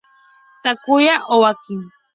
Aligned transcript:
Takuya 0.63 1.15
Aoki 1.33 1.75